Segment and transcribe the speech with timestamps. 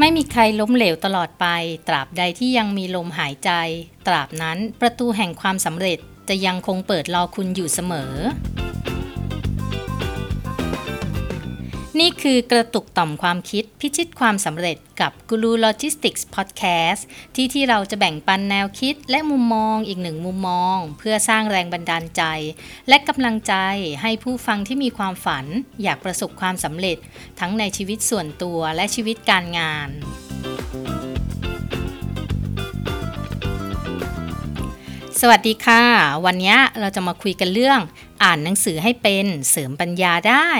[0.00, 1.46] ไม่มีใครล้มเหลวตลอดไป
[1.88, 3.50] ตราบใดที่ยังมีลมหายใจ
[4.06, 5.98] ตราบนั้นประตูแห่งความสำเร็จ
[6.28, 8.12] จะยังคงเปิดรอคุณอยู่เสมอ
[12.00, 22.22] นี่คือกระตุกต่อมความคิดพิชิตความสำเร็จกับกูรูโลจิสติกส์พอดแคสต์ที่ที่เราจะแบ่งปันแนวคิดและมุมมองอีกหนึ่งมุมมอง เพื่อสร้างแรงบันดาลใจ
[22.88, 23.54] และกำลังใจ
[24.02, 25.46] ให้ผู้ฟังที่มีความฝัน
[25.82, 26.98] อยากประสบความสำเร็จ
[27.40, 29.88] ทั้งในชีวิตส่วนตัวและชีวิตการงาน
[35.20, 35.82] สวัสดีค่ะ
[36.24, 37.80] วันนี้เราจะมาคุยกันเรื่อง
[38.22, 40.50] อ่านหนังสือให้เป็นเสริมปัญญาได้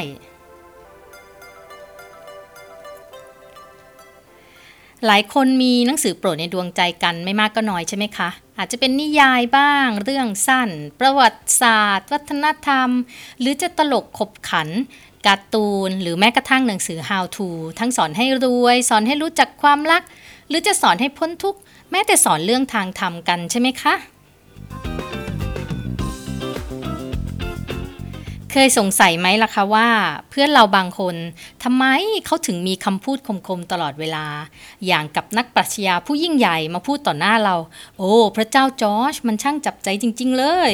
[5.07, 12.89] หลายคนมีหนังสือโปรดในดวงใจกันไม่มากก็น้อยใช่ไหมคะ อาจจะเป็นนิยายบ้าง เรื่องสั้น ประวัติศาสตร์ วัฒนธรรม
[13.41, 14.69] หรือจะตลกขบขัน
[15.27, 17.49] การ์ตูน หรือแม้กระทั่งหนังสือ how to
[17.79, 20.03] ทั้งสอนให้รวย สอนให้รู้จักความรัก
[20.49, 21.59] หรือจะสอนให้พ้นทุกข์
[21.91, 23.95] แม้แต่สอนเรื่องทางธรรมกันใช่ไหมคะ
[28.67, 29.89] ยสงสัยไหมล่ะคะว่า
[30.31, 31.17] เพื่อนเราบางคน
[31.63, 31.85] ทำไม
[32.27, 34.27] เขาถึงมีคำพูดคมๆตลอดเวลา
[34.87, 37.57] อย่างกับนักปรัชญาผู้ยิ่งใหญ่มาพูดต่อหน้าเรา
[37.99, 40.73] โอ้ พระเจ้าจอร์จมันช่างจับใจจริง ๆ เลย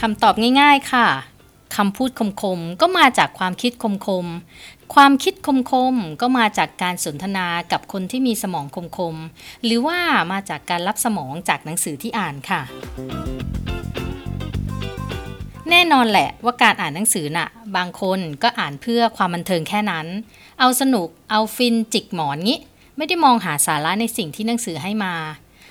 [0.00, 1.08] คำตอบง่ายๆค่ะ
[1.76, 3.84] คำพูดคมๆก็มาจากความคิดค
[4.24, 8.66] มๆ ความคิดคมๆ ก็มาจากการสนทนากับคนที่มีสมอง
[8.98, 9.98] คมๆ หรือว่า
[10.32, 12.60] มาจากการรับสมองจากหนังสือที่อ่านค่ะ
[15.70, 20.06] แน่นอนแหละว่าการอ่านหนังสือน่ะ บางคนก็อ่านเพื่อความบันเทิงแค่นั้น
[20.60, 22.60] เอาสนุก เอาฟินจิกหมอนงี้
[22.96, 25.14] ไม่ได้มองหาสาระในสิ่งที่หนังสือให้มา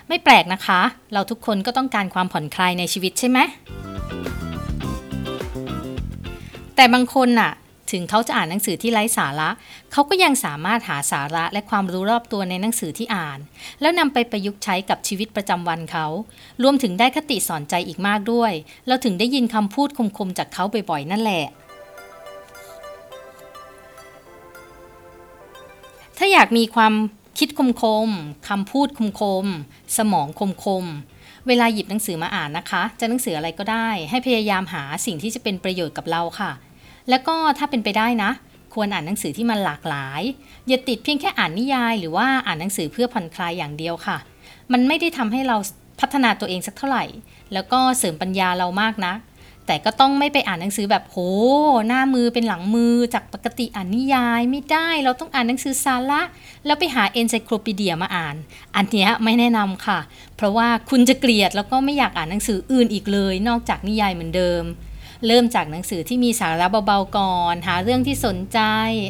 [0.07, 0.81] ไม่แปลกนะคะ
[1.13, 3.39] เราทุกคนก็ต้องการความผ่อนคลายในชีวิตใช่ไหม
[6.75, 7.51] แต่บางคนน่ะ
[7.93, 9.49] ถึงเขาจะอ่านหนังสือที่ไร้สาระ
[9.91, 13.39] เขาก็ยังสามารถหาสาระและความรู้รอบตัวในหนังสือที่อ่าน
[13.81, 16.05] แล้วนำไปประยุกต์ใช้กับชีวิตประจำวันเขา
[16.63, 18.51] รวมถึงได้คติสอนใจอีกมากด้วย
[18.87, 21.45] เราถึงได้ยินคำพูดคมๆจากเขาบ่อยๆนั่นแหละ
[26.17, 26.93] ถ้าอยากมีความ
[27.39, 27.59] คิดค
[28.07, 30.27] มๆคำพูดคมๆสมอง
[30.65, 36.51] คมๆเวลาหยิบหนังสือมาอ่านนะคะ จะหนังสืออะไรก็ได้ ให้พยายามหาสิ่งที่จะเป็นประโยชน์กับเราค่ะ
[37.09, 38.31] แล้วก็ถ้าเป็นไปได้นะ
[38.73, 40.21] ควรอ่านหนังสือที่มันหลากหลาย
[40.67, 44.17] อย่าติดเพียงแค่อ่านนิยาย หรือว่าอ่านหนังสือเพื่อผ่อนคลายอย่างเดียวค่ะ
[44.71, 45.57] มันไม่ได้ทำให้เรา
[45.99, 47.05] พัฒนาตัวเองสักเท่าไหร่
[47.53, 49.13] แล้วก็เสริมปัญญาเรามากนะ
[49.67, 51.17] แต่ก็ต้องไม่ไปอ่านหนังสือแบบโห
[51.87, 56.21] หน้ามือเป็นหลังมือจากปกติอ่านนิยายไม่ได้ เราต้องอ่านหนังสือสาระ
[56.65, 58.35] แล้วไปหาเอนไซโคลปีเดียมาอ่าน
[58.75, 59.99] อันเนี้ยไม่แนะนำค่ะ
[60.35, 64.63] เพราะว่าคุณจะเกลียดแล้วก็ไม่อยากอ่านหนังสืออื่นอีกเลย นอกจากนิยายเหมือนเดิม
[65.27, 68.59] เริ่มจากหนังสือที่มีสาระเบาๆก่อน หาเรื่องที่สนใจ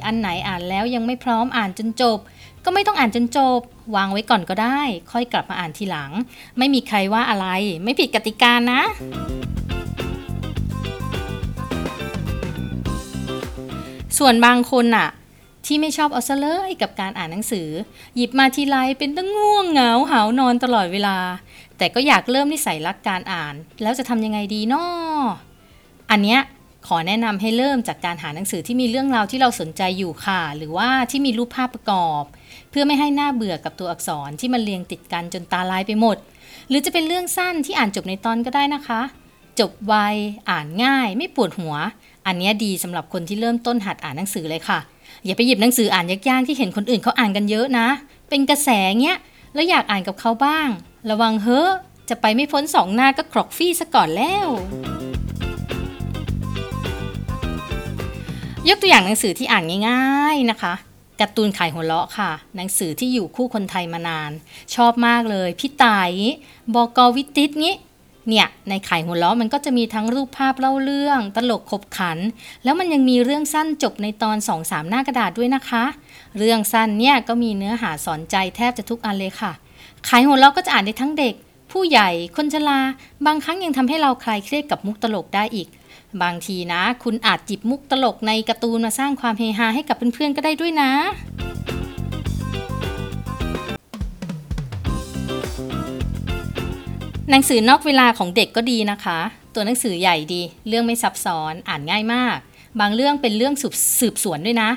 [0.05, 2.19] อันไหนอ่านแล้วยังไม่พร้อมอ่านจนจบ
[2.65, 3.59] ก็ไม่ต้องอ่านจนจบ
[3.95, 4.81] วางไว้ก่อนก็ได้
[5.11, 6.11] ค่อยกลับมาอ่านทีหลัง
[6.57, 7.47] ไม่มีใครว่าอะไร
[7.83, 8.81] ไม่ผิดกติกานะ
[14.17, 15.09] ส่วนบางคนน่ะ
[15.65, 17.69] ที่ไม่ชอบเอาซะเลยกับการอ่านหนังสือ
[18.15, 21.17] หยิบมาทีไรเป็นตั้งง่วงเหงาหาวนอนตลอดเวลา
[21.77, 25.52] แต่ก็อยากเริ่มนิสัยรักการอ่าน แล้วจะทำยังไงดีนาะ
[26.13, 26.41] อันเนี้ย
[26.87, 32.23] ขอแนะนำให้เริ่มจากการหาหนังสือที่มีเรื่องราวที่เราสนใจอยู่ค่ะ หรือว่าที่มีรูปภาพประกอบ
[32.69, 36.17] เพื่อไม่ให้หน้าเบื่อกับตัวอักษรที่มันเรียงติดกันจนตาลายไปหมด
[36.69, 39.01] หรือจะเป็นเรื่องสั้นที่อ่านจบในตอนก็ได้นะคะ
[39.59, 39.95] จบไว
[40.49, 41.75] อ่านง่าย ไม่ปวดหัว
[42.25, 44.79] อันนี้ดีสำหรับคนที่เริ่มต้นหัดอ่านหนังสือเลยค่ะ
[45.25, 47.87] อย่าไปหยิบหนังสืออ่านยากๆที่เห็นคนอื่นเขาอ่านกันเยอะนะ
[48.29, 48.69] เป็นกระแส
[49.01, 49.17] เงี้ย
[49.53, 50.67] แล้วอยากอ่านกับเขาบ้าง
[51.09, 51.69] ระวังเฮ้อ
[52.09, 54.47] จะไปไม่พ้นสองหน้าก็ครอกฟี่ซะก่อนแล้ว
[58.69, 60.73] ยกตัวอย่างหนังสือที่อ่านง่ายๆนะคะ
[61.19, 64.31] การ์ตูนขายหัวเราะค่ะ หนังสือที่อยู่คู่คนไทยมานาน
[64.75, 66.09] ชอบมากเลยพี่ตาย
[66.75, 67.75] บอกอวิติสงี้
[68.27, 72.17] เนี่ยในขายหัวเราะมันก็จะมีทั้งรูปภาพเล่าเรื่อง ตลกขบขัน
[72.63, 75.83] แล้วมันยังมีเรื่องสั้นจบในตอน2อสามหน้ากระดาษด้วยนะคะ
[76.37, 79.51] เรื่องสั้นเนี่ยก็มีเนื้อหาสอนใจแทบจะทุกอันเลยค่ะ
[80.07, 81.33] ขายหัวเราะก็จะอ่านได้ทั้งเด็ก
[81.71, 82.79] ผู้ใหญ่คนชรา
[83.25, 85.67] บางครั้งยังทำให้เราคลายเครียดกับมุกตลกได้อีก
[86.21, 90.91] บางทีนะ คุณอาจจิบมุกตลกในการ์ตูนมาสร้างความเฮฮาให้กับเพื่อนๆก็ได้ด้วยนะ
[97.29, 99.19] หนังสือนอกเวลาของเด็กก็ดีนะคะ
[99.53, 102.37] ตัวหนังสือใหญ่ดี เรื่องไม่ซับซ้อนอ่านง่ายมาก
[102.79, 104.69] บางเรื่องเป็นเรื่องสืบสืบสวนด้วยนะ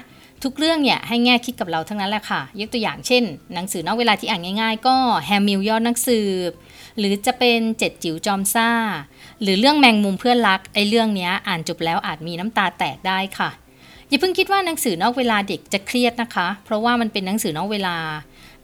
[0.44, 3.22] ทุกเรื่องเนี่ยให้แง่คิดกับเราทั้งนั้นแหละค่ะ ยกตัวอย่างเช่น
[3.54, 4.96] หนังสือนอกเวลาที่อ่านง่าย ๆ ก็
[5.26, 6.50] แฮมมิลยอดนักสืบ
[6.98, 8.70] หรือจะเป็นเจ็ดจิ๋วจอมซ่า
[9.42, 13.50] หรือเรื่องแมงมุมเพื่อนรักไอ้เรื่องเนี้ยอ่านจบแล้วอาจมีน้ำตาแตกได้ค่ะ
[14.08, 17.96] อย่าเพิ่งคิดว่าหนังสือนอกเวลาเด็กจะเครียดนะคะ เพราะว่ามันเป็นหนังสือนอกเวลา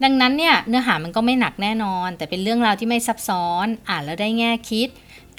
[0.03, 4.89] ดังนั้นเนี่ยเนื้อหามันก็ไม่หนักแน่นอน แต่เป็นเรื่องราวที่ไม่ซับซ้อน อ่านแล้วได้แง่คิด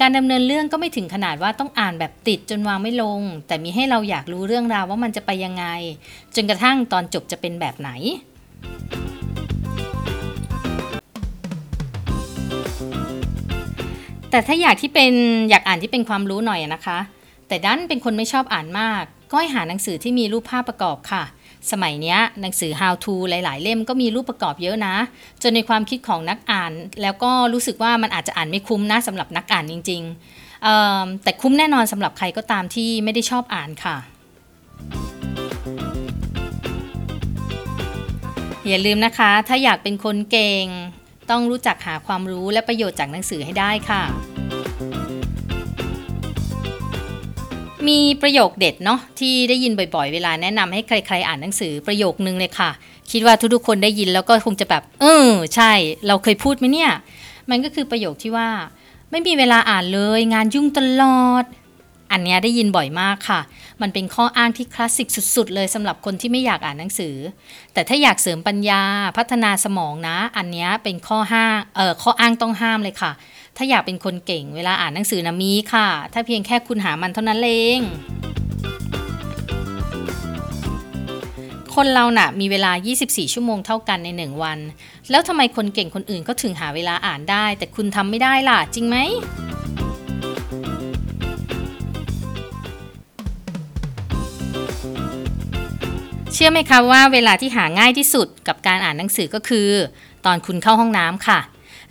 [0.01, 5.65] การดำเนินเรื่องก็ไม่ถึงขนาดว่าต้องอ่านแบบติดจนวางไม่ลง แต่มีให้เราอยากรู้เรื่องราวว่ามันจะไปยังไง
[6.35, 7.91] จนกระทั่งตอนจบจะเป็นแบบไหน
[14.35, 15.13] แต่ถ้าอยากที่เป็น
[15.51, 16.99] อยากอ่านที่เป็นความรู้หน่อยนะคะ
[17.49, 21.23] แต่ดันเป็นคนไม่ชอบอ่านมาก ก็ให้หาหนังสือที่มีรูปภาพประกอบค่ะ
[21.71, 24.97] สมัยนี้หนังสือ how to หลาย ๆ เล่มก็มีรูปประกอบเยอะนะ
[25.43, 26.73] จนในความคิดของนักอ่าน
[27.03, 30.03] แล้วก็รู้สึกว่ามันอาจจะอ่านไม่คุ้มนะสำหรับนักอ่านจริง
[30.59, 33.97] ๆ แต่คุ้มแน่นอนสำหรับใครก็ตามที่ไม่ได้ชอบอ่านค่ะ
[38.69, 40.67] อย่าลืมนะคะ ถ้าอยากเป็นคนเก่ง
[41.31, 44.03] ต้องรู้จักหาความรู้และประโยชน์จากหนังสือให้ได้ค่ะ
[47.89, 52.71] มีประโยคเด็ดเนาะที่ได้ยินบ่อยๆ เวลาแนะนำให้ใครๆ อ่านหนังสือประโยคนึงเลยค่ะ
[53.11, 55.73] คิดว่าทุกๆคนได้ยินแล้วก็คงจะแบบ เออใช่
[56.07, 56.91] เราเคยพูดไหมเนี่ย
[57.51, 58.49] มันก็คือประโยคที่ว่า
[59.11, 61.45] ไม่มีเวลาอ่านเลย งานยุ่งตลอด
[62.15, 63.41] อันนี้ได้ยินบ่อยมากค่ะ
[63.83, 67.15] มันเป็นข้ออ้างที่คลาสสิกสุด ๆ เลยสำหรับคนที่ไม่อยากอ่านหนังสือ
[67.73, 68.83] แต่ถ้าอยากเสริมปัญญา
[69.17, 71.45] พัฒนาสมองนะ อันนี้เป็นข้อห้า
[71.77, 73.13] เอ่อข้ออ้างต้องห้ามเลยค่ะ
[73.57, 77.79] ถ้าอยากเป็นคนเก่งเวลาอ่านหนังสือนะมีค่ะ ถ้าเพียงแค่คุณหามันเท่านั้นเอง
[81.75, 82.73] คนเราน่ะมีเวลา
[83.03, 84.59] 24 ชั่วโมงเท่ากันใน 1 วัน
[85.11, 88.97] แล้วทำไมคนเก่งคนอื่นก็ถึงหาเวลาอ่านได้ แต่คุณทำไม่ได้ล่ะ จริงไหม
[96.37, 99.69] เชื่อไหมคะว่าเวลาที่หาง่ายที่สุดกับการอ่านหนังสือก็คือ
[100.27, 101.39] ตอนคุณเข้าห้องน้ำค่ะ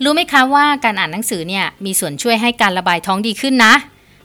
[0.04, 3.74] รู้ไหมคะว่าการอ่านหนังสือเนี่ยมีส่วนช่วยให้การระบายท้องดีขึ้นนะ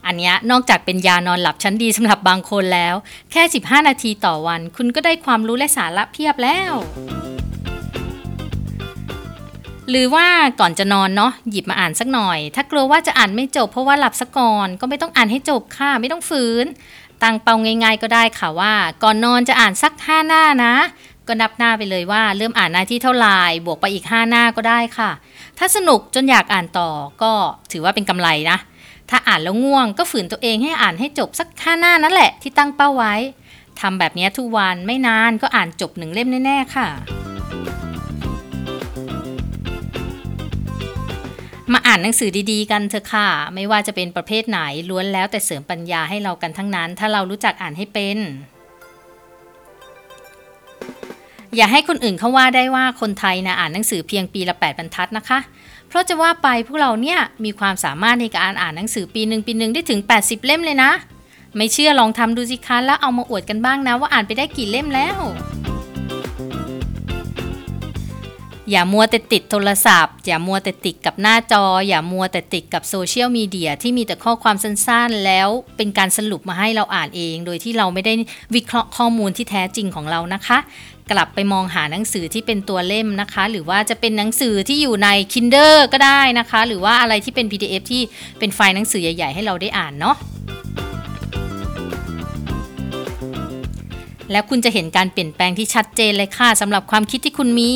[0.07, 2.95] อันนี้นอกจากเป็นยานอนหลับชั้นดีสำหรับบางคนแล้ว
[3.33, 6.73] แค่ 15 นาทีต่อวัน คุณก็ได้ความรู้และสาระเพียบแล้ว
[9.91, 10.27] หรือว่า
[10.61, 16.67] ก่อนจะนอนเนาะหยิบมาอ่านสักหน่อย ถ้ากลัวว่าจะอ่านไม่จบเพราะว่าหลับซะก่อนก็ไม่ต้องอ่านให้จบค่ะไม่ต้องฝืน
[17.23, 20.75] ตั้งเป้าง่าย ๆ ก็ได้ค่ะว่า ก่อนนอนจะอ่านสัก 5 หน้านะ
[21.27, 25.11] ก็นับหน้าไปเลยว่าเริ่มอ่านหน้าที่เท่าไหร่บวกไปอีก 5 หน้าก็ได้ค่ะ
[25.59, 26.91] ถ้าสนุกจนอยากอ่านต่อ
[27.23, 27.33] ก็
[27.73, 28.59] ถือว่าเป็นกำไรนะ
[29.11, 33.15] ถ้าอ่านแล้วง่วงก็ฝืนตัวเองให้อ่านให้จบสักห้าหน้านั่นแหละที่ตั้งเป้าไว้
[33.81, 36.89] ทำแบบนี้ทุกวันไม่นานก็อ่านจบหนึ่งเล่มแน่ๆค่ะ
[41.73, 44.59] มาอ่านหนังสือดีๆ กันเถอะค่ะ ไม่ว่าจะเป็นประเภทไหน
[44.91, 48.19] ล้วนแล้วแต่เสริมปัญญาให้เรากันทั้งนั้น ถ้าเรารู้จักอ่านให้เป็น
[51.57, 55.39] อย่าให้คนอื่นเขาว่าได้ว่าคนไทยนะอ่านหนังสือเพียงปีละ 8 บรรทัดนะคะ
[55.89, 60.91] เพราะจะว่าไปพวกเราเนี่ยมีความสามารถในการอ่านหนังสือปีหนึ่งปีหนึ่งได้ถึง 80 เล่มเลยนะ
[61.57, 65.19] ไม่เชื่อลองทำดูสิคะแล้วเอามาอวดกันบ้างนะว่าอ่านไปได้กี่เล่มแล้ว
[68.71, 78.15] อย่ามัวแต่ติดโทรศัพท์ อย่ามัวแต่ติดกับหน้าจอ อย่ามัวแต่ติดกับโซเชียลมีเดียที่มีแต่ข้อความสั้นๆ แล้วเป็นการสรุปมาให้เราอ่านเอง โดยที่เราไม่ได้
[78.55, 80.59] วิเคราะห์ข้อมูลที่แท้จริงของเรานะคะ
[81.11, 88.03] กลับไปมองหาหนังสือที่เป็นตัวเล่มนะคะ หรือว่าจะเป็นหนังสือที่อยู่ใน Kindle ก็ได้นะคะ หรือว่าอะไรที่เป็น PDF ที่
[88.39, 90.17] เป็นไฟล์หนังสือใหญ่ ๆ ให้เราได้อ่านเนาะ
[94.33, 97.73] แล้วคุณจะเห็นการเปลี่ยนแปลงที่ชัดเจนเลยค่ะสำหรับความคิดที่คุณมี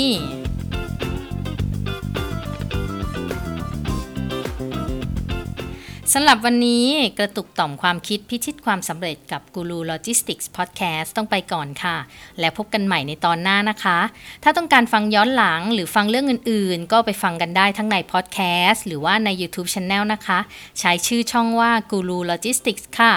[6.15, 6.87] สำหรับวันนี้
[7.19, 11.97] กระตุกต่อมความคิดพิชิตความสำเร็จกับกูรูโลจิสติกส์พอดแคสต์ต้องไปก่อนค่ะ
[12.41, 13.99] แล้วพบกันใหม่ในตอนหน้านะคะ
[14.43, 18.39] ถ้าต้องการฟังย้อนหลังหรือฟังเรื่องอื่นๆ ก็ไปฟังกันได้ทั้งในพอดแค
[18.69, 20.39] สต์หรือว่าใน YouTube Channel นะคะ
[20.81, 23.13] ใช้ชื่อช่องว่ากูรูโลจิสติกส์ค่ะ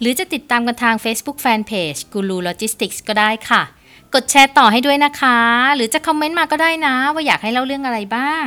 [0.00, 3.62] หรือจะติดตามกันทาง Facebook Fanpage กูรูโลจิสติกส์ก็ได้ค่ะ
[4.14, 5.38] กดแชร์ต่อให้ด้วยนะคะ
[5.76, 8.46] หรือจะคอมเมนต์มาก็ได้นะ ว่าอยากให้เล่าเรื่องอะไรบ้าง